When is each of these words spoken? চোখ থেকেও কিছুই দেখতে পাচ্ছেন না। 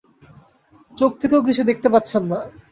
চোখ 0.97 1.11
থেকেও 1.21 1.45
কিছুই 1.47 1.69
দেখতে 1.69 1.87
পাচ্ছেন 1.93 2.23
না। 2.31 2.39